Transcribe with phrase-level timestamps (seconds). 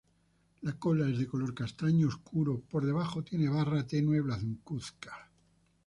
[0.63, 5.29] La cola es de color castaño oscuro, por debajo tiene barra tenue blancuzca.